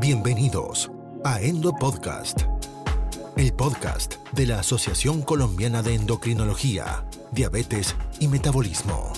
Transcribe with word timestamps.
Bienvenidos 0.00 0.90
a 1.24 1.42
Endo 1.42 1.74
Podcast, 1.74 2.44
el 3.36 3.52
podcast 3.52 4.14
de 4.32 4.46
la 4.46 4.60
Asociación 4.60 5.20
Colombiana 5.20 5.82
de 5.82 5.94
Endocrinología, 5.94 7.04
Diabetes 7.32 7.94
y 8.18 8.28
Metabolismo. 8.28 9.12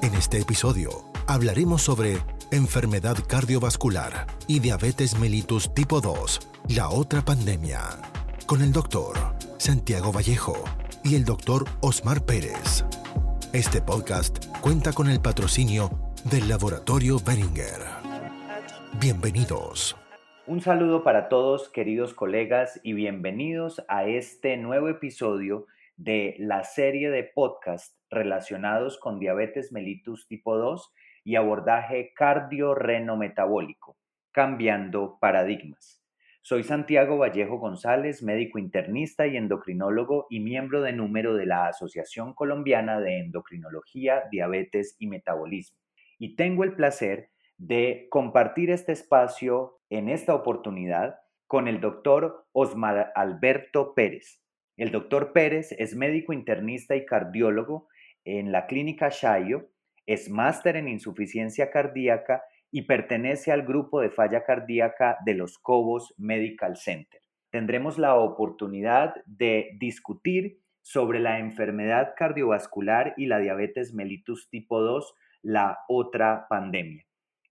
En 0.00 0.14
este 0.14 0.38
episodio 0.38 1.10
hablaremos 1.26 1.82
sobre 1.82 2.18
enfermedad 2.52 3.16
cardiovascular 3.26 4.28
y 4.46 4.60
diabetes 4.60 5.18
mellitus 5.18 5.74
tipo 5.74 6.00
2, 6.00 6.40
la 6.68 6.90
otra 6.90 7.24
pandemia, 7.24 7.82
con 8.46 8.62
el 8.62 8.70
doctor 8.70 9.18
Santiago 9.58 10.12
Vallejo 10.12 10.62
y 11.02 11.16
el 11.16 11.24
doctor 11.24 11.64
Osmar 11.80 12.24
Pérez. 12.24 12.84
Este 13.52 13.82
podcast 13.82 14.46
cuenta 14.60 14.92
con 14.92 15.10
el 15.10 15.18
patrocinio 15.18 15.90
del 16.22 16.48
laboratorio 16.48 17.18
Beringer. 17.18 17.95
Bienvenidos. 18.98 19.94
Un 20.46 20.62
saludo 20.62 21.04
para 21.04 21.28
todos, 21.28 21.68
queridos 21.68 22.14
colegas, 22.14 22.80
y 22.82 22.94
bienvenidos 22.94 23.84
a 23.88 24.06
este 24.06 24.56
nuevo 24.56 24.88
episodio 24.88 25.66
de 25.98 26.34
la 26.38 26.64
serie 26.64 27.10
de 27.10 27.24
podcast 27.24 27.94
relacionados 28.08 28.98
con 28.98 29.18
diabetes 29.18 29.70
mellitus 29.70 30.26
tipo 30.28 30.56
2 30.56 30.94
y 31.24 31.36
abordaje 31.36 32.14
cardiorrenometabólico, 32.14 33.98
cambiando 34.32 35.18
paradigmas. 35.20 36.02
Soy 36.40 36.62
Santiago 36.62 37.18
Vallejo 37.18 37.58
González, 37.58 38.22
médico 38.22 38.58
internista 38.58 39.26
y 39.26 39.36
endocrinólogo 39.36 40.26
y 40.30 40.40
miembro 40.40 40.80
de 40.80 40.92
número 40.92 41.34
de 41.34 41.44
la 41.44 41.66
Asociación 41.66 42.32
Colombiana 42.32 42.98
de 43.00 43.18
Endocrinología, 43.18 44.22
Diabetes 44.30 44.96
y 44.98 45.06
Metabolismo. 45.06 45.76
Y 46.18 46.34
tengo 46.34 46.64
el 46.64 46.74
placer 46.74 47.28
de 47.58 48.08
compartir 48.10 48.70
este 48.70 48.92
espacio 48.92 49.78
en 49.90 50.08
esta 50.08 50.34
oportunidad 50.34 51.16
con 51.46 51.68
el 51.68 51.80
doctor 51.80 52.46
Osmar 52.52 53.12
Alberto 53.14 53.94
Pérez. 53.94 54.42
El 54.76 54.90
doctor 54.90 55.32
Pérez 55.32 55.72
es 55.78 55.96
médico 55.96 56.32
internista 56.32 56.96
y 56.96 57.06
cardiólogo 57.06 57.88
en 58.24 58.52
la 58.52 58.66
clínica 58.66 59.08
Shayo, 59.10 59.70
es 60.04 60.28
máster 60.28 60.76
en 60.76 60.88
insuficiencia 60.88 61.70
cardíaca 61.70 62.42
y 62.70 62.82
pertenece 62.82 63.52
al 63.52 63.62
grupo 63.62 64.00
de 64.00 64.10
falla 64.10 64.44
cardíaca 64.44 65.16
de 65.24 65.34
los 65.34 65.58
Cobos 65.58 66.14
Medical 66.18 66.76
Center. 66.76 67.22
Tendremos 67.50 67.96
la 67.96 68.16
oportunidad 68.16 69.14
de 69.24 69.70
discutir 69.78 70.60
sobre 70.82 71.20
la 71.20 71.38
enfermedad 71.38 72.12
cardiovascular 72.16 73.14
y 73.16 73.26
la 73.26 73.38
diabetes 73.38 73.94
mellitus 73.94 74.50
tipo 74.50 74.80
2, 74.80 75.14
la 75.42 75.78
otra 75.88 76.46
pandemia. 76.50 77.05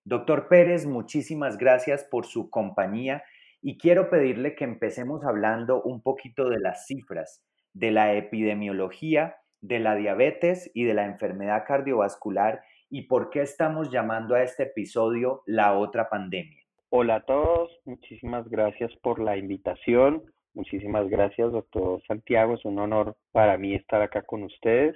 Doctor 0.08 0.48
Pérez, 0.50 0.86
muchísimas 0.86 1.58
gracias 1.58 2.04
por 2.04 2.28
su 2.28 2.52
compañía 2.52 3.24
y 3.60 3.80
quiero 3.80 4.12
pedirle 4.12 4.54
que 4.54 4.64
empecemos 4.64 5.26
hablando 5.26 5.82
un 5.82 6.04
poquito 6.04 6.48
de 6.48 6.60
las 6.60 6.86
cifras, 6.86 7.44
de 7.74 7.90
la 7.90 8.14
epidemiología, 8.14 9.38
de 9.62 9.80
la 9.80 9.96
diabetes 9.96 10.70
y 10.76 10.84
de 10.84 10.94
la 10.94 11.06
enfermedad 11.06 11.64
cardiovascular 11.68 12.62
y 12.88 13.08
por 13.08 13.32
qué 13.32 13.42
estamos 13.42 13.90
llamando 13.90 14.36
a 14.36 14.44
este 14.44 14.62
episodio 14.66 15.42
la 15.48 15.76
otra 15.76 16.08
pandemia. 16.08 16.62
Hola 16.90 17.16
a 17.16 17.22
todos, 17.22 17.72
muchísimas 17.86 18.48
gracias 18.48 18.96
por 19.02 19.20
la 19.20 19.38
invitación. 19.38 20.22
Muchísimas 20.54 21.10
gracias, 21.10 21.52
doctor 21.52 22.00
Santiago. 22.08 22.54
Es 22.54 22.64
un 22.64 22.78
honor 22.78 23.18
para 23.32 23.58
mí 23.58 23.74
estar 23.74 24.04
acá 24.04 24.22
con 24.22 24.44
ustedes. 24.44 24.96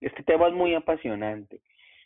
Este 0.00 0.22
tema 0.22 0.46
es 0.46 0.54
muy 0.54 0.76
apasionante. 0.76 1.60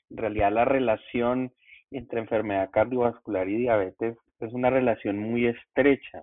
En 0.08 0.16
realidad 0.16 0.50
la 0.50 0.64
relación 0.64 1.52
entre 1.92 2.20
enfermedad 2.20 2.70
cardiovascular 2.70 3.48
y 3.48 3.56
diabetes 3.56 4.16
es 4.40 4.52
una 4.52 4.70
relación 4.70 5.18
muy 5.18 5.46
estrecha. 5.46 6.22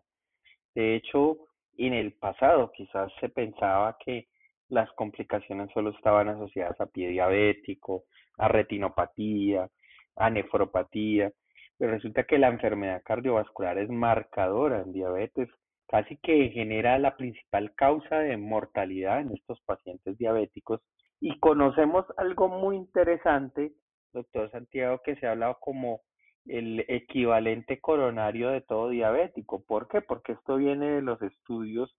De 0.76 0.96
hecho, 0.96 1.38
en 1.78 1.94
el 1.94 2.14
pasado 2.14 2.72
quizás 2.72 3.12
se 3.20 3.30
pensaba 3.30 3.98
que 4.04 4.28
las 4.68 4.92
complicaciones 4.94 5.70
solo 5.74 5.92
estaban 5.92 6.30
asociadas 6.30 6.80
a 6.80 6.86
pie 6.86 7.10
diabético, 7.10 8.04
a 8.38 8.48
retinopatía, 8.48 9.70
a 10.16 10.30
nefropatía, 10.30 11.32
pero 11.78 11.94
resulta 11.94 12.24
que 12.24 12.38
la 12.38 12.50
enfermedad 12.50 13.02
cardiovascular 13.04 13.78
es 13.78 13.90
marcadora 13.90 14.82
en 14.82 14.92
diabetes, 14.92 15.50
casi 15.88 16.18
que 16.18 16.50
genera 16.50 17.00
la 17.00 17.16
principal 17.16 17.74
causa 17.74 18.20
de 18.20 18.38
mortalidad 18.38 19.22
en 19.22 19.32
estos 19.32 19.60
pacientes 19.62 20.18
diabéticos. 20.18 20.82
Y 21.22 21.40
conocemos 21.40 22.06
algo 22.18 22.48
muy 22.48 22.76
interesante 22.76 23.72
doctor 24.14 24.50
Santiago, 24.52 25.02
que 25.04 25.16
se 25.18 25.28
ha 25.28 25.32
hablado 25.32 25.58
como 25.60 26.02
el 26.46 26.86
equivalente 26.88 27.80
coronario 27.80 28.50
de 28.50 28.62
todo 28.62 28.90
diabético. 28.90 29.64
¿Por 29.64 29.88
qué? 29.88 30.02
Porque 30.02 30.34
esto 30.34 30.58
viene 30.58 30.90
de 30.90 31.02
los 31.02 31.22
estudios 31.22 31.96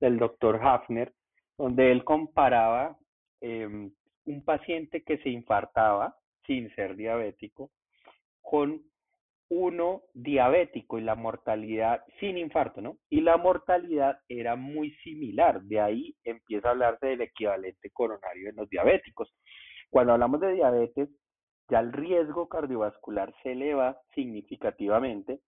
del 0.00 0.18
doctor 0.18 0.60
Hafner, 0.62 1.12
donde 1.56 1.90
él 1.90 2.04
comparaba 2.04 2.96
em, 3.40 3.90
un 4.26 4.44
paciente 4.44 5.02
que 5.02 5.18
se 5.18 5.30
infartaba 5.30 6.16
sin 6.46 6.72
ser 6.74 6.96
diabético 6.96 7.70
con 8.40 8.82
uno 9.50 10.02
diabético 10.12 10.98
y 10.98 11.02
la 11.02 11.14
mortalidad 11.14 12.04
sin 12.20 12.36
infarto, 12.36 12.80
¿no? 12.80 12.98
Y 13.08 13.22
la 13.22 13.36
mortalidad 13.38 14.18
era 14.28 14.56
muy 14.56 14.92
similar, 15.02 15.62
de 15.62 15.80
ahí 15.80 16.16
empieza 16.24 16.68
a 16.68 16.70
hablarse 16.72 17.06
del 17.06 17.22
equivalente 17.22 17.90
coronario 17.90 18.50
en 18.50 18.56
los 18.56 18.68
diabéticos. 18.68 19.34
Cuando 19.90 20.12
hablamos 20.12 20.40
de 20.40 20.52
diabetes, 20.52 21.08
ya 21.68 21.80
el 21.80 21.92
riesgo 21.92 22.48
cardiovascular 22.48 23.34
se 23.42 23.52
eleva 23.52 23.98
significativamente 24.14 25.40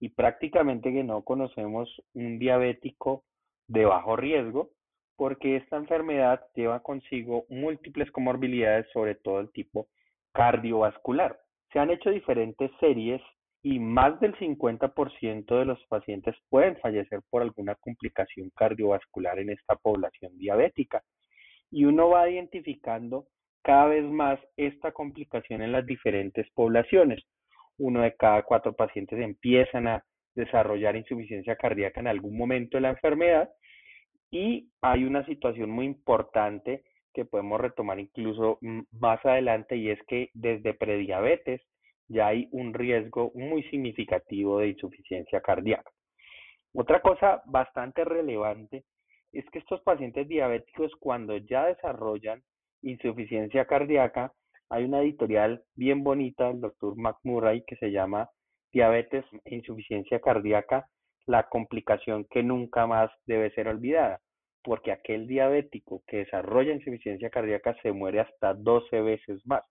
y 0.00 0.10
prácticamente 0.10 0.92
que 0.92 1.04
no 1.04 1.22
conocemos 1.22 1.88
un 2.14 2.38
diabético 2.38 3.24
de 3.68 3.84
bajo 3.84 4.16
riesgo 4.16 4.70
porque 5.16 5.56
esta 5.56 5.76
enfermedad 5.76 6.44
lleva 6.54 6.82
consigo 6.82 7.46
múltiples 7.48 8.10
comorbilidades, 8.10 8.86
sobre 8.92 9.14
todo 9.14 9.40
el 9.40 9.50
tipo 9.50 9.88
cardiovascular. 10.32 11.38
Se 11.72 11.78
han 11.78 11.90
hecho 11.90 12.10
diferentes 12.10 12.70
series 12.78 13.22
y 13.62 13.78
más 13.78 14.20
del 14.20 14.36
50% 14.36 15.58
de 15.58 15.64
los 15.64 15.82
pacientes 15.86 16.36
pueden 16.50 16.76
fallecer 16.76 17.20
por 17.30 17.42
alguna 17.42 17.74
complicación 17.76 18.50
cardiovascular 18.54 19.38
en 19.38 19.50
esta 19.50 19.74
población 19.76 20.36
diabética. 20.38 21.02
Y 21.70 21.84
uno 21.84 22.10
va 22.10 22.30
identificando 22.30 23.26
cada 23.66 23.86
vez 23.86 24.04
más 24.04 24.38
esta 24.56 24.92
complicación 24.92 25.60
en 25.60 25.72
las 25.72 25.84
diferentes 25.84 26.48
poblaciones. 26.52 27.24
Uno 27.78 28.02
de 28.02 28.14
cada 28.14 28.44
cuatro 28.44 28.74
pacientes 28.74 29.18
empiezan 29.18 29.88
a 29.88 30.04
desarrollar 30.36 30.94
insuficiencia 30.94 31.56
cardíaca 31.56 31.98
en 31.98 32.06
algún 32.06 32.38
momento 32.38 32.76
de 32.76 32.82
la 32.82 32.90
enfermedad 32.90 33.50
y 34.30 34.70
hay 34.82 35.02
una 35.02 35.26
situación 35.26 35.68
muy 35.70 35.84
importante 35.84 36.84
que 37.12 37.24
podemos 37.24 37.60
retomar 37.60 37.98
incluso 37.98 38.60
más 38.92 39.18
adelante 39.26 39.76
y 39.76 39.90
es 39.90 39.98
que 40.06 40.30
desde 40.32 40.74
prediabetes 40.74 41.60
ya 42.06 42.28
hay 42.28 42.48
un 42.52 42.72
riesgo 42.72 43.32
muy 43.34 43.64
significativo 43.64 44.60
de 44.60 44.68
insuficiencia 44.68 45.40
cardíaca. 45.40 45.90
Otra 46.72 47.00
cosa 47.00 47.42
bastante 47.46 48.04
relevante 48.04 48.84
es 49.32 49.44
que 49.50 49.58
estos 49.58 49.80
pacientes 49.80 50.28
diabéticos 50.28 50.92
cuando 51.00 51.36
ya 51.36 51.66
desarrollan 51.66 52.44
insuficiencia 52.82 53.66
cardíaca, 53.66 54.32
hay 54.68 54.84
una 54.84 55.00
editorial 55.00 55.62
bien 55.74 56.02
bonita 56.02 56.48
del 56.48 56.60
doctor 56.60 56.96
McMurray 56.96 57.64
que 57.66 57.76
se 57.76 57.90
llama 57.90 58.28
Diabetes 58.72 59.24
e 59.44 59.54
insuficiencia 59.54 60.20
cardíaca, 60.20 60.88
la 61.26 61.48
complicación 61.48 62.26
que 62.30 62.42
nunca 62.42 62.86
más 62.86 63.10
debe 63.26 63.50
ser 63.52 63.68
olvidada, 63.68 64.20
porque 64.62 64.92
aquel 64.92 65.26
diabético 65.26 66.02
que 66.06 66.18
desarrolla 66.18 66.72
insuficiencia 66.72 67.30
cardíaca 67.30 67.76
se 67.82 67.92
muere 67.92 68.20
hasta 68.20 68.54
12 68.54 69.00
veces 69.00 69.40
más. 69.46 69.62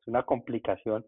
Es 0.00 0.08
una 0.08 0.24
complicación 0.24 1.04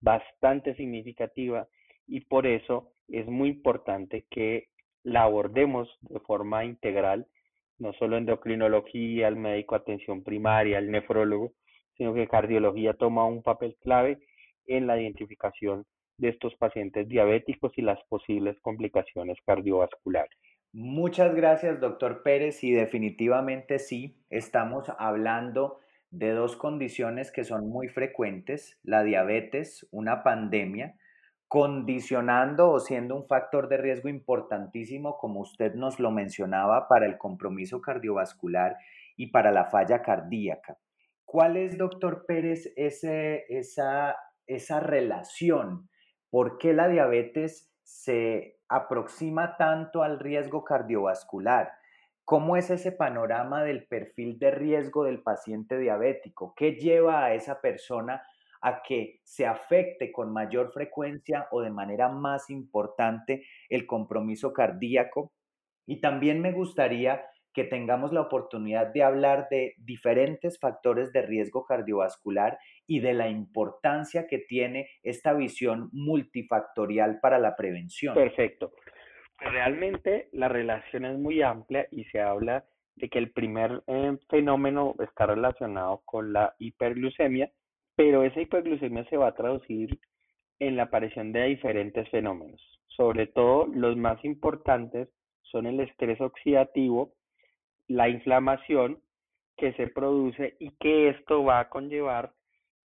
bastante 0.00 0.74
significativa 0.74 1.66
y 2.06 2.20
por 2.20 2.46
eso 2.46 2.92
es 3.08 3.26
muy 3.26 3.50
importante 3.50 4.26
que 4.30 4.68
la 5.02 5.22
abordemos 5.22 5.88
de 6.02 6.20
forma 6.20 6.64
integral 6.64 7.26
no 7.78 7.92
solo 7.94 8.16
endocrinología, 8.16 9.28
el 9.28 9.36
médico 9.36 9.74
atención 9.74 10.22
primaria, 10.22 10.78
el 10.78 10.90
nefrólogo, 10.90 11.52
sino 11.96 12.14
que 12.14 12.28
cardiología 12.28 12.94
toma 12.94 13.26
un 13.26 13.42
papel 13.42 13.76
clave 13.82 14.18
en 14.66 14.86
la 14.86 15.00
identificación 15.00 15.84
de 16.18 16.30
estos 16.30 16.54
pacientes 16.56 17.08
diabéticos 17.08 17.72
y 17.76 17.82
las 17.82 17.98
posibles 18.08 18.58
complicaciones 18.60 19.38
cardiovasculares. 19.46 20.36
Muchas 20.72 21.34
gracias, 21.34 21.80
doctor 21.80 22.22
Pérez, 22.22 22.62
y 22.62 22.72
definitivamente 22.72 23.78
sí, 23.78 24.16
estamos 24.28 24.90
hablando 24.98 25.78
de 26.10 26.32
dos 26.32 26.56
condiciones 26.56 27.30
que 27.30 27.44
son 27.44 27.68
muy 27.68 27.88
frecuentes, 27.88 28.78
la 28.82 29.02
diabetes, 29.02 29.86
una 29.90 30.22
pandemia, 30.22 30.94
condicionando 31.48 32.70
o 32.70 32.78
siendo 32.78 33.16
un 33.16 33.26
factor 33.26 33.68
de 33.68 33.78
riesgo 33.78 34.08
importantísimo, 34.08 35.16
como 35.18 35.40
usted 35.40 35.74
nos 35.74 35.98
lo 35.98 36.10
mencionaba, 36.10 36.88
para 36.88 37.06
el 37.06 37.18
compromiso 37.18 37.80
cardiovascular 37.80 38.76
y 39.16 39.28
para 39.28 39.50
la 39.50 39.64
falla 39.64 40.02
cardíaca. 40.02 40.76
¿Cuál 41.24 41.56
es, 41.56 41.76
doctor 41.76 42.24
Pérez, 42.26 42.72
ese, 42.76 43.44
esa, 43.48 44.16
esa 44.46 44.80
relación 44.80 45.88
¿por 46.30 46.58
qué 46.58 46.72
la 46.72 46.88
diabetes 46.88 47.72
se 47.82 48.58
aproxima 48.68 49.56
tanto 49.56 50.02
al 50.02 50.18
riesgo 50.18 50.64
cardiovascular? 50.64 51.72
¿Cómo 52.24 52.56
es 52.56 52.70
ese 52.70 52.92
panorama 52.92 53.62
del 53.64 53.86
perfil 53.86 54.38
de 54.38 54.50
riesgo 54.50 55.04
del 55.04 55.22
paciente 55.22 55.78
diabético? 55.78 56.52
¿Qué 56.54 56.72
lleva 56.72 57.24
a 57.24 57.32
esa 57.32 57.60
persona 57.60 58.22
a 58.60 58.82
que 58.82 59.20
se 59.24 59.46
afecte 59.46 60.12
con 60.12 60.32
mayor 60.32 60.72
frecuencia 60.72 61.48
o 61.50 61.62
de 61.62 61.70
manera 61.70 62.08
más 62.08 62.50
importante 62.50 63.44
el 63.68 63.86
compromiso 63.86 64.52
cardíaco? 64.52 65.32
Y 65.86 66.00
también 66.00 66.40
me 66.40 66.52
gustaría 66.52 67.24
que 67.58 67.64
tengamos 67.64 68.12
la 68.12 68.20
oportunidad 68.20 68.92
de 68.92 69.02
hablar 69.02 69.48
de 69.50 69.74
diferentes 69.78 70.60
factores 70.60 71.12
de 71.12 71.22
riesgo 71.22 71.64
cardiovascular 71.64 72.58
y 72.86 73.00
de 73.00 73.14
la 73.14 73.28
importancia 73.28 74.26
que 74.26 74.38
tiene 74.38 74.88
esta 75.02 75.32
visión 75.32 75.88
multifactorial 75.92 77.18
para 77.20 77.38
la 77.38 77.56
prevención. 77.56 78.14
Perfecto. 78.14 78.72
Realmente 79.38 80.28
la 80.32 80.48
relación 80.48 81.04
es 81.04 81.18
muy 81.18 81.42
amplia 81.42 81.86
y 81.90 82.04
se 82.04 82.20
habla 82.20 82.64
de 82.96 83.08
que 83.08 83.18
el 83.18 83.30
primer 83.30 83.82
eh, 83.86 84.16
fenómeno 84.28 84.94
está 85.00 85.26
relacionado 85.26 86.02
con 86.04 86.32
la 86.32 86.54
hiperglucemia, 86.58 87.50
pero 87.98 88.22
esa 88.22 88.40
hiperglucemia 88.40 89.04
se 89.06 89.16
va 89.16 89.26
a 89.26 89.34
traducir 89.34 89.98
en 90.60 90.76
la 90.76 90.84
aparición 90.84 91.32
de 91.32 91.46
diferentes 91.46 92.08
fenómenos. 92.10 92.62
Sobre 92.86 93.26
todo 93.26 93.66
los 93.66 93.96
más 93.96 94.24
importantes 94.24 95.08
son 95.42 95.66
el 95.66 95.80
estrés 95.80 96.20
oxidativo, 96.20 97.14
la 97.88 98.08
inflamación 98.08 99.00
que 99.56 99.72
se 99.72 99.88
produce 99.88 100.54
y 100.60 100.70
que 100.78 101.08
esto 101.08 101.42
va 101.42 101.58
a 101.58 101.68
conllevar 101.70 102.30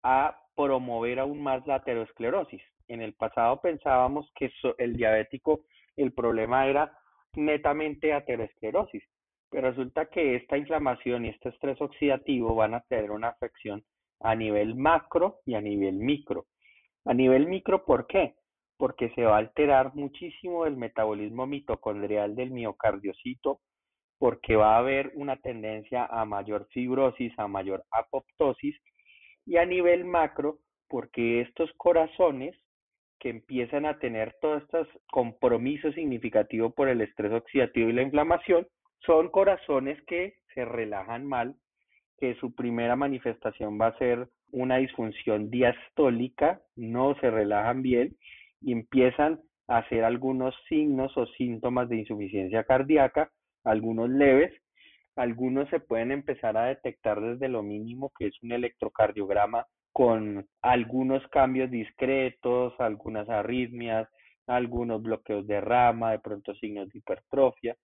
a 0.03 0.41
promover 0.57 1.19
aún 1.19 1.41
más 1.41 1.65
la 1.65 1.75
aterosclerosis. 1.75 2.61
En 2.89 3.01
el 3.01 3.13
pasado 3.13 3.61
pensábamos 3.61 4.29
que 4.35 4.51
el 4.77 4.97
diabético, 4.97 5.61
el 5.95 6.11
problema 6.11 6.67
era 6.67 6.91
netamente 7.33 8.11
aterosclerosis, 8.11 9.05
pero 9.49 9.69
resulta 9.69 10.07
que 10.07 10.35
esta 10.35 10.57
inflamación 10.57 11.23
y 11.23 11.29
este 11.29 11.47
estrés 11.47 11.79
oxidativo 11.79 12.55
van 12.55 12.73
a 12.73 12.81
tener 12.81 13.11
una 13.11 13.29
afección 13.29 13.85
a 14.19 14.35
nivel 14.35 14.75
macro 14.75 15.39
y 15.45 15.55
a 15.55 15.61
nivel 15.61 15.95
micro. 15.95 16.45
A 17.05 17.13
nivel 17.13 17.47
micro, 17.47 17.85
¿por 17.85 18.07
qué? 18.07 18.35
Porque 18.77 19.09
se 19.11 19.23
va 19.23 19.35
a 19.35 19.39
alterar 19.39 19.95
muchísimo 19.95 20.65
el 20.65 20.77
metabolismo 20.77 21.47
mitocondrial 21.47 22.35
del 22.35 22.51
miocardiocito, 22.51 23.59
porque 24.19 24.55
va 24.55 24.75
a 24.75 24.79
haber 24.79 25.11
una 25.15 25.37
tendencia 25.37 26.05
a 26.05 26.25
mayor 26.25 26.67
fibrosis, 26.71 27.33
a 27.37 27.47
mayor 27.47 27.83
apoptosis, 27.91 28.75
y 29.45 29.57
a 29.57 29.65
nivel 29.65 30.05
macro, 30.05 30.57
porque 30.89 31.41
estos 31.41 31.71
corazones 31.77 32.55
que 33.19 33.29
empiezan 33.29 33.85
a 33.85 33.97
tener 33.99 34.35
todos 34.41 34.63
estos 34.63 34.87
compromisos 35.11 35.95
significativos 35.95 36.73
por 36.73 36.87
el 36.87 37.01
estrés 37.01 37.31
oxidativo 37.31 37.89
y 37.89 37.93
la 37.93 38.03
inflamación, 38.03 38.67
son 38.99 39.29
corazones 39.29 40.01
que 40.05 40.35
se 40.53 40.65
relajan 40.65 41.25
mal, 41.25 41.55
que 42.17 42.35
su 42.35 42.53
primera 42.53 42.95
manifestación 42.95 43.79
va 43.79 43.87
a 43.87 43.97
ser 43.97 44.27
una 44.51 44.77
disfunción 44.77 45.49
diastólica, 45.49 46.61
no 46.75 47.15
se 47.19 47.29
relajan 47.29 47.81
bien 47.81 48.15
y 48.61 48.71
empiezan 48.71 49.39
a 49.67 49.79
hacer 49.79 50.03
algunos 50.03 50.55
signos 50.69 51.15
o 51.17 51.25
síntomas 51.27 51.89
de 51.89 51.97
insuficiencia 51.97 52.63
cardíaca, 52.63 53.31
algunos 53.63 54.09
leves, 54.09 54.53
algunos 55.15 55.69
se 55.69 55.79
pueden 55.79 56.11
empezar 56.11 56.57
a 56.57 56.65
detectar 56.65 57.19
desde 57.19 57.49
lo 57.49 57.63
mínimo 57.63 58.11
que 58.17 58.27
es 58.27 58.43
un 58.43 58.51
electrocardiograma 58.51 59.65
con 59.91 60.47
algunos 60.61 61.27
cambios 61.29 61.71
discretos, 61.71 62.73
algunas 62.79 63.27
arritmias, 63.29 64.07
algunos 64.45 65.01
bloqueos 65.01 65.45
de 65.47 65.59
rama, 65.59 66.11
de 66.11 66.19
pronto 66.19 66.53
signos 66.55 66.89
de 66.89 66.99
hipertrofia, 66.99 67.75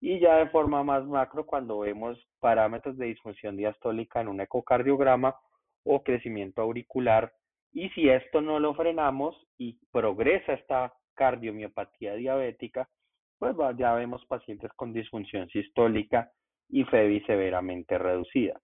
y 0.00 0.18
ya 0.18 0.36
de 0.36 0.48
forma 0.48 0.82
más 0.82 1.04
macro 1.06 1.44
cuando 1.44 1.80
vemos 1.80 2.18
parámetros 2.40 2.96
de 2.96 3.06
disfunción 3.06 3.56
diastólica 3.56 4.20
en 4.20 4.28
un 4.28 4.40
ecocardiograma 4.40 5.36
o 5.84 6.02
crecimiento 6.02 6.62
auricular. 6.62 7.32
Y 7.72 7.90
si 7.90 8.08
esto 8.08 8.40
no 8.40 8.58
lo 8.58 8.74
frenamos 8.74 9.36
y 9.58 9.78
progresa 9.92 10.54
esta 10.54 10.92
cardiomiopatía 11.14 12.14
diabética, 12.14 12.88
pues 13.38 13.54
ya 13.76 13.94
vemos 13.94 14.24
pacientes 14.26 14.70
con 14.74 14.92
disfunción 14.92 15.48
sistólica 15.48 16.30
y 16.68 16.84
FEBI 16.84 17.20
severamente 17.22 17.98
reducida. 17.98 18.60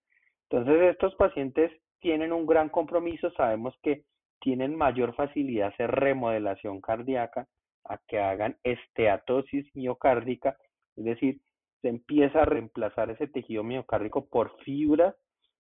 Entonces, 0.49 0.91
estos 0.91 1.15
pacientes 1.17 1.73
tienen 2.01 2.33
un 2.33 2.47
gran 2.47 2.69
compromiso, 2.69 3.31
sabemos 3.33 3.75
que 3.83 4.05
tienen 4.41 4.77
mayor 4.77 5.15
facilidad 5.15 5.69
hacer 5.69 5.91
remodelación 5.91 6.81
cardíaca, 6.81 7.49
a 7.89 7.99
que 8.09 8.19
hagan 8.19 8.57
esteatosis 8.65 9.67
miocárdica, 9.75 10.57
es 10.97 11.05
decir, 11.05 11.41
se 11.83 11.89
empieza 11.89 12.43
a 12.43 12.47
reemplazar 12.47 13.11
ese 13.11 13.29
tejido 13.29 13.63
miocárdico 13.63 14.27
por 14.27 14.57
fibra 14.65 15.15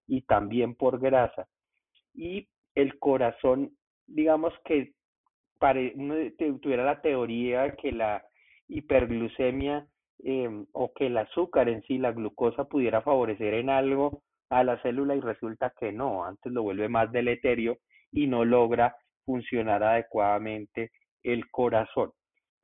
y 0.07 0.23
también 0.23 0.75
por 0.75 1.01
grasa. 1.01 1.49
Y 2.15 2.49
el 2.75 2.99
corazón, 2.99 3.77
digamos 4.07 4.53
que 4.65 4.93
uno 5.95 6.15
tuviera 6.61 6.85
la 6.85 7.01
teoría 7.01 7.75
que 7.77 7.93
la 7.93 8.25
hiperglucemia 8.69 9.87
em, 10.23 10.67
o 10.73 10.93
que 10.93 11.07
el 11.07 11.17
azúcar 11.17 11.69
en 11.69 11.83
sí, 11.83 11.99
la 11.99 12.13
glucosa, 12.13 12.65
pudiera 12.65 13.03
favorecer 13.03 13.55
en 13.55 13.71
algo 13.71 14.23
a 14.51 14.65
la 14.65 14.81
célula 14.83 15.15
y 15.15 15.21
resulta 15.21 15.73
que 15.79 15.93
no, 15.93 16.25
antes 16.25 16.53
lo 16.53 16.63
vuelve 16.63 16.89
más 16.89 17.11
deleterio 17.11 17.79
y 18.13 18.27
no 18.27 18.45
logra 18.45 18.97
funcionar 19.25 19.83
adecuadamente 19.83 20.93
el 21.23 21.51
corazón. 21.51 22.13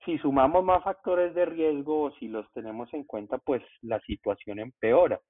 Si 0.05 0.19
sumamos 0.19 0.65
más 0.65 0.83
factores 0.83 1.35
de 1.35 1.45
riesgo 1.45 2.03
o 2.03 2.13
si 2.13 2.29
los 2.29 2.51
tenemos 2.53 2.93
en 2.93 3.05
cuenta, 3.05 3.39
pues 3.39 3.63
la 3.83 4.01
situación 4.01 4.59
empeora. 4.59 5.21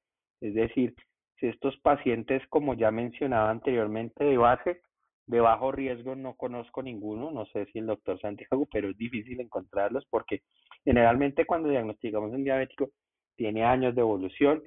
Es 0.40 0.54
decir, 0.54 0.94
si 1.38 1.46
estos 1.48 1.76
pacientes, 1.80 2.42
como 2.48 2.74
ya 2.74 2.90
mencionaba 2.90 3.50
anteriormente, 3.50 4.24
de 4.24 4.36
base, 4.38 4.80
de 5.26 5.40
bajo 5.40 5.72
riesgo 5.72 6.14
no 6.14 6.34
conozco 6.34 6.82
ninguno, 6.82 7.30
no 7.30 7.46
sé 7.46 7.66
si 7.66 7.78
el 7.78 7.86
doctor 7.86 8.20
Santiago, 8.20 8.66
pero 8.72 8.90
es 8.90 8.96
difícil 8.96 9.40
encontrarlos 9.40 10.06
porque 10.10 10.42
generalmente 10.84 11.44
cuando 11.44 11.68
diagnosticamos 11.68 12.32
un 12.32 12.44
diabético 12.44 12.90
tiene 13.36 13.64
años 13.64 13.94
de 13.94 14.00
evolución 14.00 14.62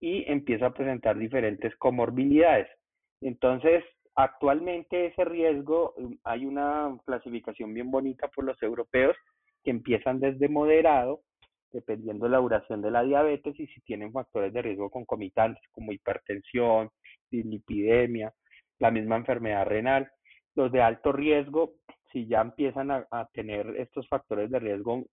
y 0.00 0.30
empieza 0.30 0.66
a 0.66 0.74
presentar 0.74 1.18
diferentes 1.18 1.76
comorbilidades. 1.76 2.68
Entonces, 3.20 3.84
actualmente 4.14 5.06
ese 5.06 5.24
riesgo, 5.24 5.94
mm, 5.96 6.14
hay 6.24 6.46
una 6.46 6.96
clasificación 7.04 7.74
bien 7.74 7.90
bonita 7.90 8.28
por 8.28 8.44
los 8.44 8.60
europeos 8.62 9.16
que 9.62 9.70
empiezan 9.70 10.20
desde 10.20 10.48
moderado, 10.48 11.20
dependiendo 11.72 12.26
de 12.26 12.32
la 12.32 12.38
duración 12.38 12.82
de 12.82 12.90
la 12.90 13.02
diabetes 13.02 13.58
y 13.58 13.66
si 13.68 13.80
tienen 13.82 14.12
factores 14.12 14.52
de 14.52 14.62
riesgo 14.62 14.90
concomitantes 14.90 15.62
como 15.70 15.92
hipertensión, 15.92 16.90
dislipidemia, 17.30 18.32
la 18.78 18.90
misma 18.90 19.16
enfermedad 19.16 19.66
renal. 19.66 20.10
Los 20.56 20.72
de 20.72 20.82
alto 20.82 21.12
riesgo, 21.12 21.74
si 22.12 22.26
ya 22.26 22.40
empiezan 22.40 22.90
a, 22.90 23.28
tener 23.32 23.76
estos 23.76 24.08
factores 24.08 24.50
de 24.50 24.58
riesgo 24.58 25.04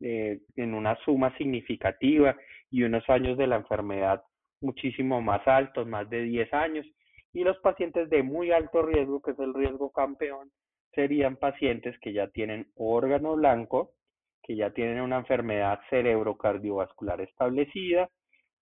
eh, 0.00 0.40
en 0.56 0.74
una 0.74 0.96
suma 1.04 1.36
significativa 1.36 2.36
y 2.70 2.82
unos 2.82 3.08
años 3.08 3.36
de 3.36 3.46
la 3.46 3.56
enfermedad 3.56 4.22
muchísimo 4.62 5.20
más 5.20 5.46
altos, 5.46 5.86
más 5.86 6.08
de 6.08 6.22
10 6.22 6.52
años, 6.54 6.86
y 7.32 7.44
los 7.44 7.58
pacientes 7.58 8.08
de 8.08 8.22
muy 8.22 8.50
alto 8.50 8.82
riesgo, 8.82 9.20
que 9.20 9.32
es 9.32 9.38
el 9.38 9.52
riesgo 9.52 9.90
campeón, 9.90 10.50
serían 10.94 11.36
pacientes 11.36 11.94
que 12.00 12.14
ya 12.14 12.28
tienen 12.28 12.70
órgano 12.74 13.36
blanco, 13.36 13.92
que 14.46 14.54
ya 14.54 14.70
tienen 14.70 15.00
una 15.00 15.16
enfermedad 15.18 15.80
cerebrocardiovascular 15.90 17.20
establecida 17.20 18.08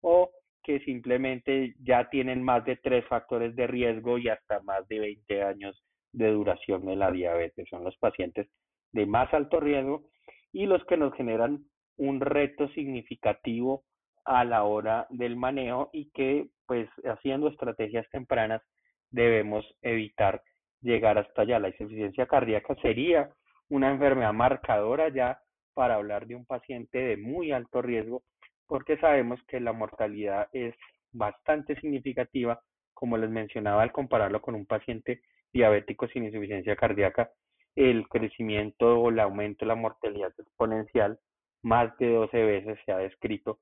o 0.00 0.30
que 0.62 0.80
simplemente 0.80 1.74
ya 1.78 2.08
tienen 2.08 2.42
más 2.42 2.64
de 2.64 2.76
tres 2.76 3.04
factores 3.06 3.54
de 3.54 3.66
riesgo 3.66 4.16
y 4.16 4.30
hasta 4.30 4.60
más 4.60 4.88
de 4.88 4.98
20 4.98 5.42
años 5.42 5.84
de 6.12 6.30
duración 6.30 6.86
de 6.86 6.96
la 6.96 7.10
diabetes. 7.10 7.68
Son 7.68 7.84
los 7.84 7.96
pacientes 7.98 8.48
de 8.92 9.04
más 9.04 9.32
alto 9.34 9.60
riesgo 9.60 10.08
y 10.52 10.64
los 10.64 10.82
que 10.86 10.96
nos 10.96 11.14
generan 11.14 11.64
un 11.98 12.20
reto 12.20 12.68
significativo 12.70 13.84
a 14.24 14.44
la 14.44 14.64
hora 14.64 15.06
del 15.10 15.36
manejo 15.36 15.90
y 15.92 16.10
que 16.12 16.46
pues 16.66 16.88
haciendo 17.04 17.48
estrategias 17.48 18.08
tempranas 18.10 18.62
debemos 19.10 19.66
evitar 19.82 20.42
llegar 20.80 21.18
hasta 21.18 21.42
allá. 21.42 21.58
La 21.58 21.68
insuficiencia 21.68 22.26
cardíaca 22.26 22.74
sería 22.80 23.28
una 23.68 23.90
enfermedad 23.90 24.32
marcadora 24.32 25.10
ya 25.10 25.38
para 25.74 25.96
hablar 25.96 26.26
de 26.26 26.36
un 26.36 26.46
paciente 26.46 26.98
de 26.98 27.16
muy 27.16 27.52
alto 27.52 27.82
riesgo 27.82 28.22
porque 28.66 28.96
sabemos 28.98 29.40
que 29.46 29.60
la 29.60 29.72
mortalidad 29.72 30.48
es 30.52 30.74
bastante 31.12 31.78
significativa, 31.80 32.60
como 32.92 33.16
les 33.16 33.30
mencionaba 33.30 33.82
al 33.82 33.92
compararlo 33.92 34.40
con 34.40 34.54
un 34.54 34.66
paciente 34.66 35.20
diabético 35.52 36.08
sin 36.08 36.24
insuficiencia 36.24 36.76
cardíaca, 36.76 37.30
el 37.76 38.08
crecimiento 38.08 38.98
o 38.98 39.10
el 39.10 39.20
aumento 39.20 39.64
de 39.64 39.68
la 39.68 39.74
mortalidad 39.74 40.32
exponencial 40.38 41.18
más 41.62 41.96
de 41.98 42.12
12 42.12 42.44
veces 42.44 42.78
se 42.84 42.92
ha 42.92 42.98
descrito 42.98 43.58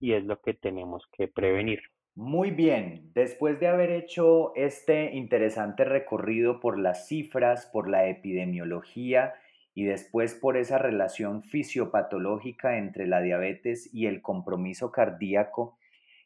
y 0.00 0.12
es 0.12 0.24
lo 0.24 0.40
que 0.40 0.54
tenemos 0.54 1.04
que 1.12 1.28
prevenir. 1.28 1.80
Muy 2.16 2.50
bien, 2.50 3.10
después 3.14 3.58
de 3.58 3.66
haber 3.66 3.90
hecho 3.90 4.54
este 4.54 5.14
interesante 5.14 5.84
recorrido 5.84 6.60
por 6.60 6.78
las 6.78 7.08
cifras, 7.08 7.66
por 7.72 7.88
la 7.88 8.08
epidemiología 8.08 9.34
y 9.74 9.84
después 9.84 10.34
por 10.34 10.56
esa 10.56 10.78
relación 10.78 11.42
fisiopatológica 11.42 12.78
entre 12.78 13.06
la 13.06 13.20
diabetes 13.20 13.92
y 13.92 14.06
el 14.06 14.22
compromiso 14.22 14.92
cardíaco, 14.92 15.76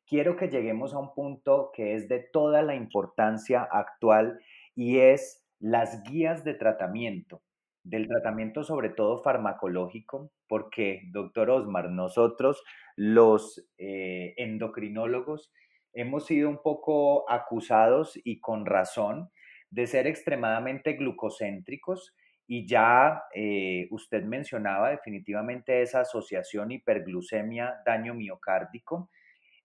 quiero 0.07 0.37
que 0.37 0.49
lleguemos 0.49 0.95
a 0.95 0.99
un 0.99 1.15
punto 1.15 1.71
que 1.75 1.95
es 1.95 2.09
de 2.09 2.21
toda 2.21 2.63
la 2.63 2.75
importancia 2.75 3.63
actual 3.63 4.41
y 4.75 4.99
es 4.99 5.47
las 5.59 6.03
guías 6.05 6.45
de 6.45 6.55
tratamiento, 6.55 7.43
del 7.83 8.07
tratamiento 8.07 8.65
sobre 8.65 8.91
todo 8.91 9.23
farmacológico, 9.23 10.31
porque, 10.47 11.03
doctor 11.11 11.51
Osmar, 11.51 11.91
nosotros 11.91 12.63
los 12.97 13.67
eh, 13.79 14.35
endocrinólogos 14.37 15.53
hemos 15.95 16.27
sido 16.27 16.49
un 16.51 16.63
poco 16.63 17.31
acusados 17.31 18.19
y 18.23 18.41
con 18.41 18.67
razón 18.67 19.31
de 19.71 19.87
ser 19.87 20.07
extremadamente 20.07 20.95
glucocéntricos 20.95 22.15
y 22.51 22.67
ya 22.67 23.25
eh, 23.35 23.89
usted 23.91 24.25
mencionaba 24.25 24.89
definitivamente 24.89 25.83
esa 25.83 26.01
asociación 26.01 26.73
hiperglucemia 26.73 27.83
daño 27.85 28.15
miocárdico, 28.15 29.11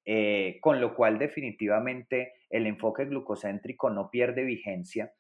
eh, 0.04 0.58
con 0.60 0.82
lo 0.82 0.94
cual 0.94 1.18
definitivamente 1.18 2.34
el 2.50 2.68
enfoque 2.68 3.06
glucocéntrico 3.06 3.90
no 3.90 4.12
pierde 4.12 4.44
vigencia, 4.44 5.14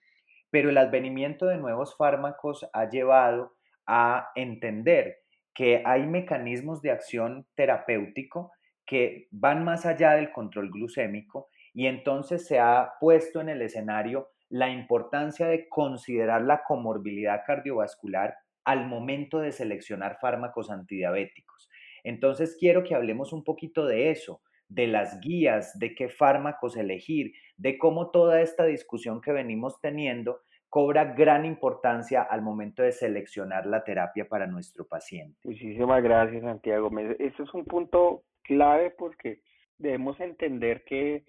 pero 0.49 0.69
el 0.69 0.77
advenimiento 0.77 1.45
de 1.45 1.57
nuevos 1.57 1.95
fármacos 1.95 2.69
ha 2.73 2.89
llevado 2.89 3.53
a 3.87 4.31
entender 4.35 5.19
que 5.53 5.83
hay 5.85 6.05
mecanismos 6.05 6.81
de 6.81 6.91
acción 6.91 7.47
terapéutico 7.55 8.51
que 8.85 9.29
van 9.31 9.63
más 9.63 9.85
allá 9.85 10.15
del 10.15 10.33
control 10.33 10.69
glucémico 10.69 11.47
y 11.73 11.87
entonces 11.87 12.45
se 12.45 12.59
ha 12.59 12.91
puesto 12.99 13.39
en 13.39 13.47
el 13.47 13.61
escenario 13.61 14.32
la 14.49 14.69
importancia 14.69 15.47
de 15.47 15.67
considerar 15.67 16.41
la 16.41 16.63
comorbilidad 16.63 17.41
cardiovascular 17.45 18.35
al 18.63 18.87
momento 18.87 19.39
de 19.39 19.51
seleccionar 19.51 20.17
fármacos 20.21 20.69
antidiabéticos. 20.69 21.69
Entonces 22.03 22.57
quiero 22.59 22.83
que 22.83 22.95
hablemos 22.95 23.33
un 23.33 23.43
poquito 23.43 23.85
de 23.85 24.11
eso, 24.11 24.41
de 24.67 24.87
las 24.87 25.19
guías, 25.21 25.77
de 25.79 25.95
qué 25.95 26.09
fármacos 26.09 26.77
elegir, 26.77 27.33
de 27.57 27.77
cómo 27.77 28.11
toda 28.11 28.41
esta 28.41 28.65
discusión 28.65 29.21
que 29.21 29.31
venimos 29.31 29.79
teniendo 29.81 30.41
cobra 30.69 31.13
gran 31.13 31.45
importancia 31.45 32.23
al 32.23 32.41
momento 32.41 32.81
de 32.81 32.91
seleccionar 32.91 33.67
la 33.67 33.83
terapia 33.83 34.27
para 34.27 34.47
nuestro 34.47 34.87
paciente. 34.87 35.39
Muchísimas 35.43 36.01
gracias, 36.01 36.41
Santiago. 36.41 36.89
Ese 37.19 37.43
es 37.43 37.53
un 37.53 37.65
punto 37.65 38.23
clave 38.41 38.89
porque 38.89 39.41
debemos 39.77 40.19
entender 40.19 40.83
que 40.83 41.25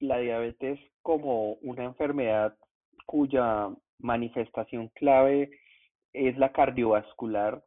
la 0.00 0.18
diabetes 0.18 0.78
como 1.02 1.54
una 1.62 1.84
enfermedad 1.84 2.56
cuya 3.06 3.70
manifestación 3.98 4.88
clave 4.94 5.50
es 6.12 6.36
la 6.38 6.52
cardiovascular, 6.52 7.62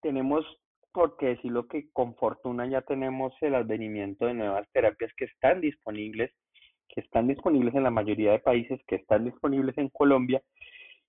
tenemos, 0.00 0.44
porque 0.92 1.26
decirlo 1.26 1.66
que 1.66 1.90
con 1.92 2.14
fortuna 2.16 2.66
ya 2.66 2.82
tenemos 2.82 3.34
el 3.40 3.54
advenimiento 3.54 4.26
de 4.26 4.34
nuevas 4.34 4.68
terapias 4.72 5.12
que 5.16 5.24
están 5.24 5.60
disponibles, 5.60 6.32
que 6.88 7.00
están 7.00 7.28
disponibles 7.28 7.74
en 7.74 7.82
la 7.82 7.90
mayoría 7.90 8.32
de 8.32 8.38
países, 8.38 8.80
que 8.86 8.96
están 8.96 9.24
disponibles 9.24 9.76
en 9.78 9.88
Colombia 9.88 10.42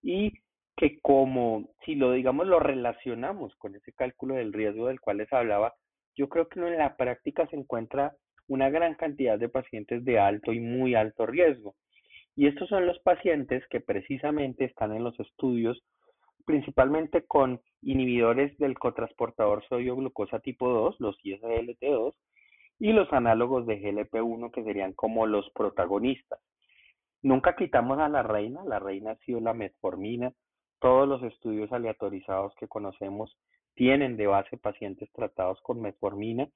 y 0.01 0.33
que 0.75 0.99
como 1.01 1.69
si 1.85 1.95
lo 1.95 2.13
digamos 2.13 2.47
lo 2.47 2.59
relacionamos 2.59 3.53
con 3.57 3.75
ese 3.75 3.91
cálculo 3.93 4.35
del 4.35 4.53
riesgo 4.53 4.87
del 4.87 5.01
cual 5.01 5.17
les 5.17 5.31
hablaba, 5.33 5.73
yo 6.15 6.29
creo 6.29 6.47
que 6.47 6.59
en 6.59 6.77
la 6.77 6.95
práctica 6.95 7.47
se 7.47 7.57
encuentra 7.57 8.15
una 8.49 8.69
gran 8.69 8.95
cantidad 8.95 9.39
de 9.39 9.47
pacientes 9.47 10.03
de 10.03 10.19
alto 10.19 10.51
y 10.51 10.59
muy 10.59 10.95
alto 10.95 11.25
riesgo. 11.25 11.75
Y 12.35 12.47
estos 12.47 12.67
son 12.67 12.85
los 12.85 12.99
pacientes 12.99 13.63
que 13.69 13.79
precisamente 13.79 14.65
están 14.65 14.93
en 14.93 15.03
los 15.03 15.17
estudios, 15.19 15.81
principalmente 16.45 17.25
con 17.25 17.61
inhibidores 17.81 18.57
del 18.57 18.77
cotransportador 18.77 19.63
sodio-glucosa 19.69 20.39
tipo 20.39 20.69
2, 20.69 20.95
los 20.99 21.17
ISGLT2, 21.23 22.13
y 22.79 22.93
los 22.93 23.11
análogos 23.13 23.65
de 23.67 23.79
GLP-1 23.81 24.51
que 24.51 24.63
serían 24.63 24.93
como 24.93 25.27
los 25.27 25.49
protagonistas. 25.51 26.39
Nunca 27.21 27.55
quitamos 27.55 27.99
a 27.99 28.07
la 28.07 28.23
reina, 28.23 28.63
la 28.63 28.79
reina 28.79 29.11
ha 29.11 29.17
sido 29.17 29.41
la 29.41 29.53
metformina. 29.53 30.33
Todos 30.79 31.07
los 31.07 31.21
estudios 31.23 31.71
aleatorizados 31.73 32.55
que 32.55 32.69
conocemos 32.69 33.37
tienen 33.75 34.15
de 34.15 34.27
base 34.27 34.57
pacientes 34.57 35.11
tratados 35.11 35.59
con 35.61 35.81
metformina. 35.81 36.47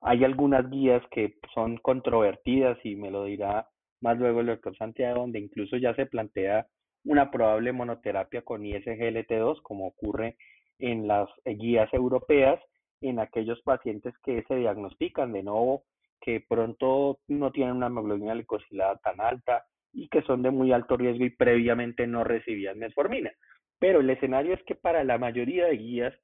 Hay 0.00 0.24
algunas 0.24 0.68
guías 0.70 1.02
que 1.10 1.36
son 1.54 1.76
controvertidas 1.78 2.78
y 2.84 2.96
me 2.96 3.10
lo 3.10 3.24
dirá 3.24 3.68
más 4.00 4.18
luego 4.18 4.40
el 4.40 4.46
doctor 4.46 4.76
Santiago, 4.76 5.20
donde 5.20 5.40
incluso 5.40 5.76
ya 5.76 5.94
se 5.94 6.06
plantea 6.06 6.66
una 7.04 7.30
probable 7.30 7.72
monoterapia 7.72 8.42
con 8.42 8.62
ISGLT2, 8.62 9.60
como 9.62 9.88
ocurre 9.88 10.36
en 10.78 11.06
las 11.06 11.28
guías 11.44 11.92
europeas, 11.92 12.60
en 13.02 13.18
aquellos 13.18 13.60
pacientes 13.62 14.14
que 14.24 14.42
se 14.48 14.56
diagnostican 14.56 15.32
de 15.32 15.42
nuevo 15.42 15.84
que 16.20 16.44
pronto 16.46 17.18
no 17.28 17.50
tienen 17.50 17.76
una 17.76 17.86
hemoglobina 17.86 18.34
glicosilada 18.34 18.96
tan 18.98 19.20
alta 19.20 19.64
y 19.92 20.08
que 20.08 20.22
son 20.22 20.42
de 20.42 20.50
muy 20.50 20.70
alto 20.72 20.96
riesgo 20.96 21.24
y 21.24 21.30
previamente 21.30 22.06
no 22.06 22.24
recibían 22.24 22.78
metformina. 22.78 23.32
Pero 23.78 24.00
el 24.00 24.10
escenario 24.10 24.52
es 24.54 24.62
que 24.64 24.74
para 24.74 25.02
la 25.02 25.16
mayoría 25.16 25.66
de 25.66 25.78
guías 25.78 26.14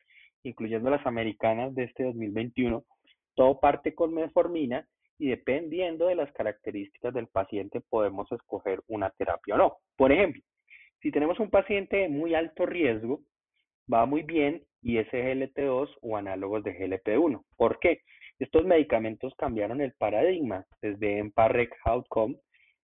incluyendo 0.42 0.90
las 0.90 1.04
americanas 1.06 1.74
de 1.74 1.84
este 1.84 2.04
2021, 2.04 2.84
todo 3.36 3.60
parte 3.60 3.94
con 3.94 4.12
metformina 4.12 4.88
y 5.18 5.28
dependiendo 5.28 6.08
de 6.08 6.16
las 6.16 6.32
características 6.32 7.14
del 7.14 7.28
paciente 7.28 7.80
podemos 7.80 8.30
escoger 8.32 8.82
una 8.88 9.10
terapia 9.10 9.54
o 9.54 9.58
no. 9.58 9.76
Por 9.96 10.10
ejemplo, 10.10 10.42
si 11.00 11.12
tenemos 11.12 11.38
un 11.38 11.50
paciente 11.50 11.98
de 11.98 12.08
muy 12.08 12.34
alto 12.34 12.66
riesgo, 12.66 13.20
va 13.92 14.06
muy 14.06 14.22
bien 14.22 14.64
ISGLT2 14.82 15.98
o 16.00 16.16
análogos 16.16 16.64
de 16.64 16.76
GLP1. 16.76 17.44
¿Por 17.56 17.78
qué? 17.78 18.00
Estos 18.38 18.64
medicamentos 18.64 19.34
cambiaron 19.36 19.80
el 19.80 19.92
paradigma. 19.92 20.66
Desde 20.82 21.18
EMPA-REC 21.18 21.70
Outcome 21.84 22.36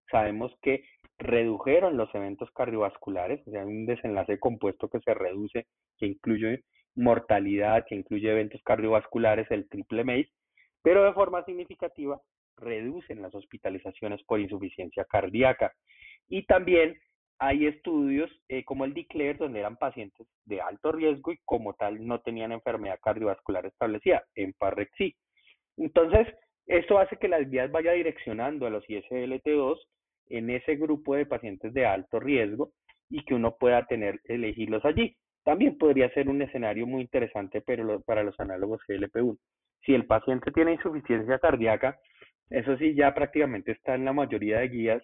sabemos 0.10 0.54
que 0.62 0.84
redujeron 1.18 1.98
los 1.98 2.14
eventos 2.16 2.50
cardiovasculares, 2.52 3.46
o 3.48 3.52
sea, 3.52 3.66
un 3.66 3.86
desenlace 3.86 4.40
compuesto 4.40 4.90
que 4.90 5.00
se 5.00 5.14
reduce, 5.14 5.68
que 5.98 6.08
incluye 6.08 6.64
mortalidad, 6.96 7.86
que 7.88 7.96
incluye 7.96 8.30
eventos 8.30 8.62
cardiovasculares, 8.64 9.50
el 9.52 9.70
triple 9.70 10.04
MACE, 10.04 10.30
pero 10.82 11.04
de 11.04 11.14
forma 11.14 11.44
significativa 11.46 12.20
reducen 12.58 13.22
las 13.22 13.34
hospitalizaciones 13.34 14.24
por 14.24 14.40
insuficiencia 14.40 15.06
cardíaca. 15.06 15.74
Y 16.28 16.46
también 16.46 16.98
hay 17.40 17.66
estudios 17.66 18.30
eh, 18.50 18.64
como 18.64 18.86
el 18.86 18.94
DECLARE, 18.94 19.40
donde 19.40 19.60
eran 19.60 19.78
pacientes 19.78 20.28
de 20.46 20.62
alto 20.62 20.92
riesgo 20.92 21.32
y 21.32 21.40
como 21.44 21.74
tal 21.74 22.06
no 22.06 22.22
tenían 22.22 22.52
enfermedad 22.52 23.00
cardiovascular 23.02 23.66
establecida, 23.66 24.24
en 24.36 24.54
PARREX 24.54 24.92
Entonces, 25.78 26.28
esto 26.68 27.00
hace 27.00 27.18
que 27.18 27.28
las 27.28 27.50
vías 27.50 27.72
vaya 27.72 27.94
direccionando 27.94 28.68
a 28.68 28.70
los 28.70 28.86
ISLT2 28.88 29.76
en 30.28 30.50
ese 30.52 30.76
grupo 30.76 31.16
de 31.16 31.26
pacientes 31.26 31.74
de 31.74 31.86
alto 31.86 32.20
riesgo 32.20 32.72
y 33.10 33.26
que 33.26 33.34
uno 33.34 33.56
pueda 33.60 33.86
tener, 33.88 34.20
elegirlos 34.26 34.86
allí. 34.86 35.18
También 35.44 35.78
podría 35.78 36.14
ser 36.14 36.30
un 36.30 36.42
escenario 36.44 36.86
muy 36.86 37.02
interesante 37.02 37.62
para 37.62 38.24
los 38.24 38.40
análogos 38.40 38.82
GLP-1. 38.88 39.38
Si 39.86 39.94
el 39.94 40.06
paciente 40.06 40.52
tiene 40.52 40.74
insuficiencia 40.74 41.40
cardíaca, 41.40 42.00
eso 42.50 42.78
sí 42.78 42.94
ya 42.96 43.14
prácticamente 43.14 43.72
está 43.72 43.96
en 43.96 44.06
la 44.06 44.14
mayoría 44.14 44.60
de 44.60 44.70
guías, 44.70 45.04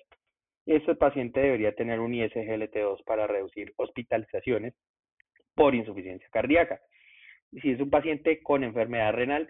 ese 0.68 0.96
paciente 0.96 1.40
debería 1.40 1.74
tener 1.74 2.02
un 2.02 2.14
ISGLT2 2.14 3.04
para 3.06 3.26
reducir 3.26 3.74
hospitalizaciones 3.78 4.76
por 5.56 5.74
insuficiencia 5.74 6.28
cardíaca. 6.30 6.82
Si 7.62 7.72
es 7.72 7.80
un 7.80 7.90
paciente 7.90 8.44
con 8.44 8.66
enfermedad 8.66 9.14
renal, 9.14 9.50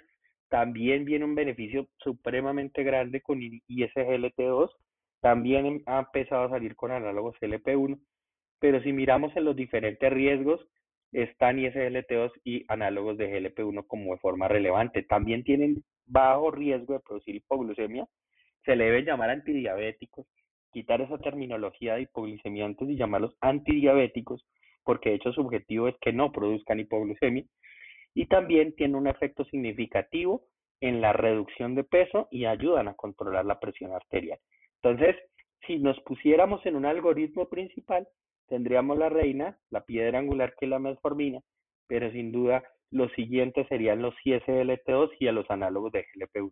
también 0.49 1.05
viene 1.05 1.25
un 1.25 1.33
beneficio 1.33 1.87
supremamente 1.97 2.83
grande 2.83 3.21
con 3.21 3.41
ISGLT2. 3.41 4.69
También 5.19 5.81
ha 5.87 5.99
empezado 5.99 6.45
a 6.45 6.49
salir 6.49 6.75
con 6.75 6.91
análogos 6.91 7.35
GLP-1. 7.41 7.99
Pero 8.59 8.81
si 8.83 8.93
miramos 8.93 9.35
en 9.35 9.45
los 9.45 9.55
diferentes 9.55 10.13
riesgos, 10.13 10.65
están 11.11 11.57
ISGLT2 11.57 12.31
y 12.43 12.65
análogos 12.67 13.17
de 13.17 13.29
GLP-1 13.29 13.85
como 13.87 14.13
de 14.13 14.19
forma 14.19 14.47
relevante. 14.47 15.03
También 15.03 15.43
tienen 15.43 15.83
bajo 16.05 16.51
riesgo 16.51 16.93
de 16.93 16.99
producir 16.99 17.35
hipoglucemia. 17.35 18.07
Se 18.65 18.75
le 18.75 18.85
debe 18.85 19.03
llamar 19.03 19.29
antidiabéticos, 19.29 20.27
quitar 20.71 21.01
esa 21.01 21.17
terminología 21.19 21.95
de 21.95 22.01
hipoglucemiantes 22.03 22.89
y 22.89 22.97
llamarlos 22.97 23.35
antidiabéticos, 23.41 24.45
porque 24.83 25.09
de 25.09 25.15
hecho 25.15 25.31
su 25.31 25.41
objetivo 25.41 25.87
es 25.87 25.95
que 26.01 26.13
no 26.13 26.31
produzcan 26.31 26.79
hipoglucemia. 26.79 27.45
Y 28.13 28.25
también 28.27 28.75
tienen 28.75 28.95
un 28.95 29.07
efecto 29.07 29.45
significativo 29.45 30.43
en 30.81 31.01
la 31.01 31.13
reducción 31.13 31.75
de 31.75 31.83
peso 31.83 32.27
y 32.31 32.45
ayudan 32.45 32.87
a 32.87 32.95
controlar 32.95 33.45
la 33.45 33.59
presión 33.59 33.93
arterial. 33.93 34.39
Entonces, 34.81 35.15
si 35.65 35.79
nos 35.79 35.99
pusiéramos 36.01 36.65
en 36.65 36.75
un 36.75 36.85
algoritmo 36.85 37.47
principal, 37.49 38.07
tendríamos 38.47 38.97
la 38.97 39.09
reina, 39.09 39.57
la 39.69 39.85
piedra 39.85 40.19
angular 40.19 40.55
que 40.57 40.65
es 40.65 40.69
la 40.69 40.79
metformina, 40.79 41.41
pero 41.87 42.11
sin 42.11 42.31
duda 42.31 42.63
los 42.91 43.11
siguientes 43.13 43.67
serían 43.67 44.01
los 44.01 44.15
ISLT2 44.23 45.11
y 45.19 45.27
a 45.27 45.31
los 45.31 45.49
análogos 45.49 45.91
de 45.91 46.05
GLP-1. 46.05 46.51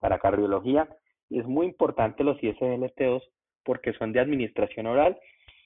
Para 0.00 0.18
cardiología, 0.18 0.88
Es 1.30 1.46
muy 1.46 1.66
importante 1.66 2.24
los 2.24 2.40
ISGLT2 2.40 3.22
porque 3.62 3.92
son 3.92 4.12
de 4.14 4.20
administración 4.20 4.86
oral 4.86 5.18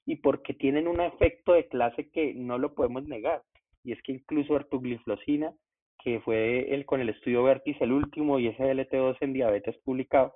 y 0.07 0.17
porque 0.17 0.55
tienen 0.55 0.89
un 0.89 1.01
efecto 1.01 1.53
de 1.53 1.69
clase 1.69 2.11
que 2.11 2.35
no 2.35 2.59
lo 2.59 2.75
podemos 2.75 3.05
negar. 3.05 3.43
Y 3.85 3.93
es 3.93 4.03
que 4.03 4.13
incluso 4.13 4.57
ertugliflozina, 4.57 5.55
que 6.03 6.21
fue 6.21 6.75
el 6.75 6.85
con 6.85 7.01
el 7.01 7.11
estudio 7.11 7.45
Vertis 7.45 7.81
el 7.81 7.93
último 7.93 8.41
y 8.41 8.49
SGLT2 8.49 9.19
en 9.21 9.33
diabetes 9.33 9.79
publicado, 9.85 10.35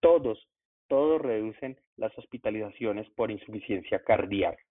todos, 0.00 0.48
todos 0.88 1.20
reducen 1.20 1.78
las 1.96 2.16
hospitalizaciones 2.16 3.08
por 3.10 3.30
insuficiencia 3.30 4.02
cardíaca. 4.02 4.62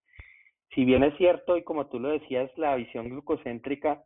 Si 0.73 0.85
bien 0.85 1.03
es 1.03 1.15
cierto, 1.17 1.57
y 1.57 1.63
como 1.63 1.87
tú 1.87 1.99
lo 1.99 2.09
decías, 2.09 2.49
la 2.57 2.75
visión 2.75 3.09
glucocéntrica 3.09 4.03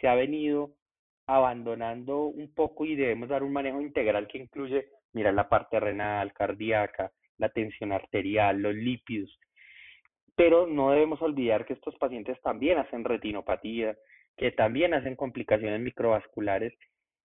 se 0.00 0.08
ha 0.08 0.14
venido 0.14 0.72
abandonando 1.26 2.24
un 2.24 2.52
poco 2.52 2.84
y 2.84 2.96
debemos 2.96 3.28
dar 3.28 3.44
un 3.44 3.52
manejo 3.52 3.80
integral 3.80 4.26
que 4.26 4.38
incluye 4.38 4.88
mirar 5.12 5.34
la 5.34 5.48
parte 5.48 5.78
renal, 5.78 6.32
cardíaca, 6.32 7.12
la 7.38 7.48
tensión 7.50 7.92
arterial, 7.92 8.60
los 8.60 8.74
lípidos. 8.74 9.38
Pero 10.34 10.66
no 10.66 10.90
debemos 10.90 11.22
olvidar 11.22 11.64
que 11.66 11.74
estos 11.74 11.96
pacientes 11.96 12.40
también 12.42 12.78
hacen 12.78 13.04
retinopatía, 13.04 13.96
que 14.36 14.50
también 14.52 14.94
hacen 14.94 15.14
complicaciones 15.14 15.80
microvasculares 15.80 16.72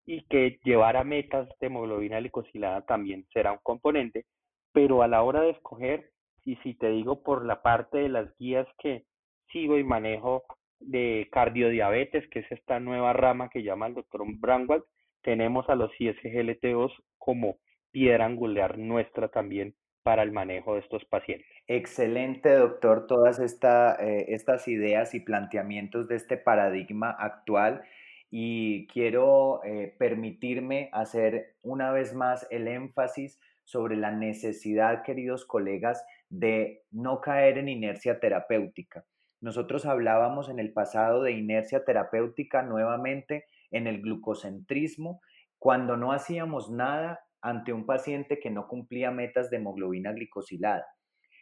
y 0.06 0.25
que 0.27 0.60
llevar 0.63 0.98
a 0.98 1.04
metas 1.04 1.50
de 1.60 1.68
hemoglobina 1.68 2.20
glicosilada 2.20 2.86
también 2.86 3.25
será 3.34 3.54
un 3.54 3.60
componente, 3.63 4.25
pero 4.72 5.01
a 5.01 5.08
la 5.08 5.24
hora 5.24 5.42
de 5.42 5.51
escoger, 5.51 6.12
y 6.45 6.55
si 6.57 6.75
te 6.75 6.89
digo 6.91 7.23
por 7.23 7.45
la 7.45 7.61
parte 7.61 7.97
de 7.97 8.09
las 8.09 8.37
guías 8.37 8.67
que 8.79 9.03
sigo 9.51 9.77
y 9.77 9.83
manejo 9.83 10.43
de 10.79 11.27
cardiodiabetes, 11.31 12.29
que 12.29 12.39
es 12.39 12.51
esta 12.51 12.79
nueva 12.79 13.13
rama 13.13 13.49
que 13.49 13.63
llama 13.63 13.87
el 13.87 13.95
doctor 13.95 14.21
Brandwald, 14.39 14.83
tenemos 15.23 15.67
a 15.69 15.75
los 15.75 15.91
ISGLT2 15.99 16.91
como 17.17 17.57
piedra 17.91 18.25
angular 18.25 18.77
nuestra 18.77 19.29
también 19.29 19.73
para 20.03 20.21
el 20.21 20.31
manejo 20.31 20.75
de 20.75 20.81
estos 20.81 21.03
pacientes. 21.05 21.47
Excelente, 21.65 22.51
doctor, 22.53 23.07
todas 23.07 23.39
eh, 23.39 24.25
estas 24.27 24.67
ideas 24.67 25.15
y 25.15 25.19
planteamientos 25.19 26.07
de 26.07 26.15
este 26.15 26.37
paradigma 26.37 27.09
actual. 27.09 27.81
Y 28.29 28.85
quiero 28.87 29.63
eh, 29.63 29.95
permitirme 29.97 30.89
hacer 30.91 31.55
una 31.63 31.91
vez 31.91 32.13
más 32.13 32.45
el 32.51 32.67
énfasis 32.67 33.39
sobre 33.65 33.98
la 33.98 34.12
necesidad, 34.12 35.03
queridos 35.03 35.45
colegas, 35.45 36.05
de 36.29 36.84
no 36.91 37.19
caer 37.19 37.57
en 37.57 37.67
inercia 37.67 38.19
terapéutica. 38.19 39.05
Nosotros 39.41 39.86
hablábamos 39.86 40.50
en 40.50 40.60
el 40.60 40.72
pasado 40.72 41.22
de 41.22 41.34
inercia 41.34 41.84
terapéutica 41.84 42.62
nuevamente 42.62 43.45
en 43.72 43.88
el 43.88 44.01
glucocentrismo, 44.01 45.22
cuando 45.60 45.98
no 45.98 46.13
hacíamos 46.13 46.72
nada 46.72 47.19
ante 47.41 47.74
un 47.74 47.86
paciente 47.86 48.39
que 48.39 48.50
no 48.50 48.67
cumplía 48.67 49.12
metas 49.12 49.50
de 49.50 49.57
hemoglobina 49.57 50.13
glicosilada. 50.13 50.86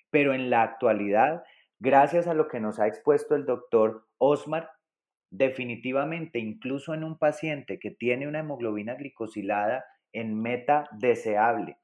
Pero 0.10 0.34
en 0.34 0.50
la 0.50 0.63
actualidad, 0.63 1.44
gracias 1.80 2.27
a 2.27 2.34
lo 2.34 2.48
que 2.48 2.60
nos 2.60 2.80
ha 2.80 2.88
expuesto 2.88 3.36
el 3.36 3.46
doctor 3.46 4.06
Osmar, 4.18 4.70
definitivamente 5.30 6.39
incluso 6.39 6.94
en 6.94 7.03
un 7.03 7.18
paciente 7.18 7.80
que 7.80 7.92
tiene 7.92 8.27
una 8.27 8.39
hemoglobina 8.39 8.96
glicosilada 8.96 9.86
en 10.12 10.39
meta 10.39 10.88
deseable, 10.92 11.77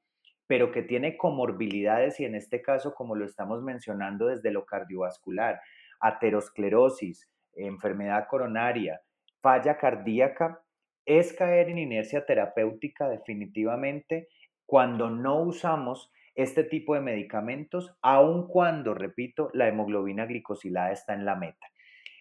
pero 0.50 0.72
que 0.72 0.82
tiene 0.82 1.16
comorbilidades 1.16 2.18
y 2.18 2.24
en 2.24 2.34
este 2.34 2.60
caso, 2.60 2.92
como 2.92 3.14
lo 3.14 3.24
estamos 3.24 3.62
mencionando 3.62 4.26
desde 4.26 4.50
lo 4.50 4.66
cardiovascular, 4.66 5.60
aterosclerosis, 6.00 7.30
enfermedad 7.54 8.26
coronaria, 8.28 9.00
falla 9.40 9.78
cardíaca, 9.78 10.60
es 11.06 11.32
caer 11.34 11.68
en 11.68 11.78
inercia 11.78 12.26
terapéutica 12.26 13.08
definitivamente 13.08 14.26
cuando 14.66 15.08
no 15.08 15.40
usamos 15.40 16.10
este 16.34 16.64
tipo 16.64 16.96
de 16.96 17.00
medicamentos, 17.00 17.96
aun 18.02 18.48
cuando, 18.48 18.92
repito, 18.92 19.50
la 19.54 19.68
hemoglobina 19.68 20.26
glicosilada 20.26 20.90
está 20.90 21.14
en 21.14 21.26
la 21.26 21.36
meta. 21.36 21.64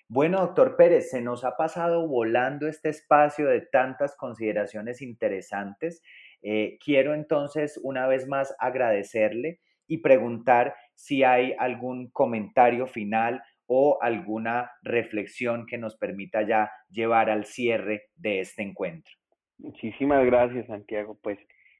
Bueno, 0.07 0.39
doctor 0.39 0.75
Pérez, 0.75 1.09
se 1.09 1.21
nos 1.21 1.43
ha 1.43 1.57
pasado 1.57 2.07
volando 2.07 2.67
este 2.67 2.89
espacio 2.89 3.47
de 3.47 3.61
tantas 3.61 4.15
consideraciones 4.15 5.01
interesantes. 5.01 6.03
Eh, 6.41 6.77
quiero 6.83 7.13
entonces 7.13 7.79
una 7.83 8.07
vez 8.07 8.27
más 8.27 8.55
agradecerle 8.59 9.59
y 9.87 9.97
preguntar 9.97 10.75
si 10.93 11.23
hay 11.23 11.55
algún 11.57 12.09
comentario 12.11 12.87
final 12.87 13.41
o 13.65 13.99
alguna 14.01 14.71
reflexión 14.81 15.65
que 15.65 15.77
nos 15.77 15.95
permita 15.95 16.41
ya 16.41 16.71
llevar 16.89 17.29
al 17.29 17.45
cierre 17.45 18.03
de 18.15 18.39
este 18.39 18.63
encuentro. 18.63 19.13
Muchísimas 19.57 20.25
gracias, 20.25 20.67
Santiago. 20.67 21.19
Pues 21.21 21.37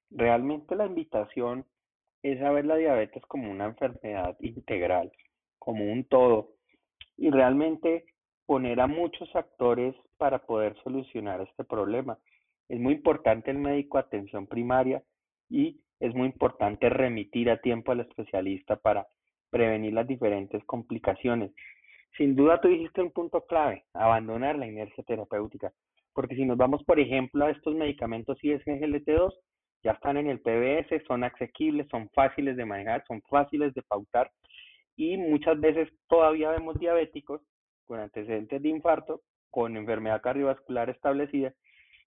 realmente 0.10 0.76
la 0.76 0.86
invitación 0.86 1.66
es 2.22 2.42
a 2.42 2.52
ver 2.52 2.66
la 2.66 2.76
diabetes 2.76 3.24
como 3.28 3.50
una 3.50 3.66
enfermedad 3.66 4.36
integral, 4.40 5.12
como 5.58 5.92
un 5.92 6.04
todo, 6.04 6.54
y 7.18 7.30
realmente 7.30 8.06
poner 8.46 8.82
a 8.82 8.88
muchos 8.88 9.34
actores 9.36 9.96
para 10.18 10.40
poder 10.46 10.76
solucionar 10.84 11.42
este 11.42 11.64
problema. 11.64 12.20
Es 12.70 12.80
muy 12.80 12.94
importante 12.94 13.50
el 13.50 13.58
médico 13.58 13.98
atención 13.98 14.46
primaria 14.46 15.04
y 15.50 15.82
es 16.00 16.14
muy 16.14 16.28
importante 16.28 16.88
remitir 16.90 17.50
a 17.50 17.60
tiempo 17.60 17.92
al 17.92 18.02
especialista 18.02 18.78
para 18.78 19.08
prevenir 19.50 19.94
las 19.94 20.08
diferentes 20.08 20.64
complicaciones. 20.66 21.52
Sin 22.16 22.36
duda 22.36 22.62
tú 22.62 22.68
dijiste 22.68 23.02
un 23.02 23.12
punto 23.12 23.46
clave, 23.46 23.86
abandonar 23.94 24.58
la 24.58 24.68
inercia 24.68 25.04
terapéutica, 25.04 25.74
porque 26.14 26.36
si 26.36 26.46
nos 26.46 26.58
vamos, 26.58 26.84
por 26.84 27.00
ejemplo, 27.00 27.46
a 27.46 27.52
estos 27.52 27.76
medicamentos 27.76 28.38
ISGLT2, 28.44 29.34
ya 29.84 29.92
están 29.92 30.18
en 30.18 30.28
el 30.28 30.42
PBS, 30.42 31.04
son 31.08 31.24
asequibles, 31.24 31.88
son 31.90 32.10
fáciles 32.10 32.56
de 32.56 32.66
manejar, 32.66 33.04
son 33.08 33.22
fáciles 33.30 33.74
de 33.74 33.82
pautar 33.82 34.30
y 34.96 35.18
muchas 35.18 35.60
veces 35.60 35.90
todavía 36.08 36.52
vemos 36.52 36.78
diabéticos 36.78 37.42
con 37.88 38.00
antecedentes 38.00 38.62
de 38.62 38.70
infarto, 38.70 39.22
con 39.50 39.78
enfermedad 39.78 40.22
cardiovascular 40.22 40.90
establecida 40.90 41.54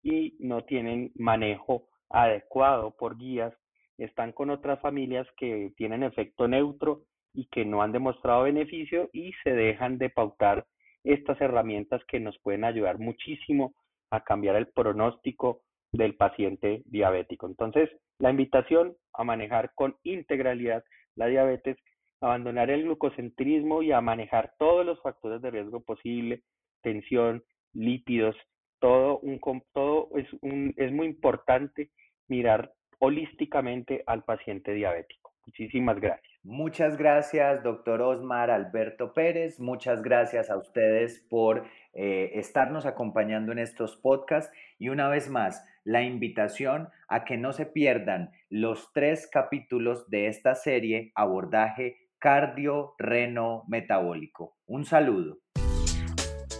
y 0.08 0.38
no 0.40 0.64
tienen 0.64 1.12
manejo 1.16 1.84
adecuado 2.10 2.96
por 2.98 3.18
guías, 3.18 3.54
están 3.98 4.32
con 4.32 4.50
otras 4.50 4.80
familias 4.80 5.28
que 5.36 5.74
tienen 5.76 6.04
efecto 6.04 6.48
neutro 6.48 7.02
y 7.34 7.48
que 7.48 7.66
no 7.66 7.82
han 7.82 7.92
demostrado 7.92 8.44
beneficio 8.44 9.10
y 9.12 9.34
se 9.44 9.50
dejan 9.50 9.98
de 9.98 10.10
pautar 10.10 10.66
estas 11.04 11.40
herramientas 11.42 12.02
que 12.08 12.22
nos 12.22 12.40
pueden 12.40 12.64
ayudar 12.64 13.00
muchísimo 13.00 13.74
a 14.10 14.24
cambiar 14.24 14.56
el 14.56 14.68
pronóstico 14.68 15.62
del 15.92 16.16
paciente 16.16 16.84
diabético. 16.86 17.48
Entonces, 17.48 17.90
la 18.20 18.30
invitación 18.30 18.96
a 19.14 19.26
manejar 19.26 19.74
con 19.76 19.98
integralidad 20.04 20.86
la 21.16 21.26
diabetes, 21.26 21.78
abandonar 22.22 22.70
el 22.70 22.84
glucocentrismo 22.84 23.82
y 23.82 23.92
a 23.92 24.00
manejar 24.00 24.54
todos 24.58 24.86
los 24.86 25.02
factores 25.02 25.42
de 25.42 25.52
riesgo 25.52 25.82
posible, 25.82 26.44
tensión, 26.82 27.44
lípidos, 27.74 28.38
todo 28.80 29.20
un 29.20 29.40
todo 29.74 30.10
es 30.16 30.28
un 30.42 30.74
es 30.78 30.92
muy 30.92 31.08
importante 31.08 31.92
mirar 32.28 32.74
holísticamente 33.00 34.04
al 34.06 34.24
paciente 34.24 34.74
diabético. 34.74 35.34
Muchísimas 35.46 36.00
gracias. 36.00 36.32
Muchas 36.44 36.98
gracias, 36.98 37.64
doctor 37.64 38.02
Osmar 38.02 38.52
Alberto 38.52 39.14
Pérez. 39.14 39.60
Muchas 39.60 40.02
gracias 40.02 40.50
a 40.50 40.58
ustedes 40.58 41.26
por 41.30 41.66
eh, 41.94 42.32
estarnos 42.36 42.86
acompañando 42.86 43.52
en 43.52 43.60
estos 43.60 43.96
podcasts. 43.96 44.54
Y 44.78 44.90
una 44.90 45.10
vez 45.10 45.30
más, 45.30 45.66
la 45.84 46.04
invitación 46.04 46.90
a 47.08 47.24
que 47.24 47.38
no 47.38 47.54
se 47.54 47.66
pierdan 47.66 48.32
los 48.50 48.92
tres 48.94 49.30
capítulos 49.32 50.10
de 50.10 50.28
esta 50.28 50.56
serie 50.56 51.12
Abordaje 51.16 52.08
Cardio-Reno-Metabólico. 52.20 54.58
Un 54.66 54.86
saludo. 54.86 55.40